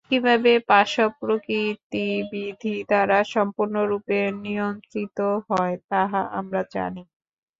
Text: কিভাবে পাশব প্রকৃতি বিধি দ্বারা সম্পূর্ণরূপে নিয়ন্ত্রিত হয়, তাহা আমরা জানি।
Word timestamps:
কিভাবে 0.09 0.51
পাশব 0.69 1.09
প্রকৃতি 1.21 1.99
বিধি 2.31 2.75
দ্বারা 2.83 3.19
সম্পূর্ণরূপে 3.33 4.17
নিয়ন্ত্রিত 4.43 5.17
হয়, 5.47 5.75
তাহা 5.89 6.21
আমরা 6.39 6.61
জানি। 6.73 7.03